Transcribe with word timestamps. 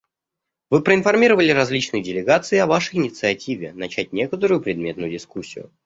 Вы 0.71 0.81
проинформировали 0.81 1.51
различные 1.51 2.01
делегации 2.01 2.57
о 2.57 2.65
Вашей 2.65 2.95
инициативе 2.95 3.67
− 3.69 3.73
начать 3.73 4.11
некоторую 4.13 4.59
предметную 4.59 5.11
дискуссию. 5.11 5.69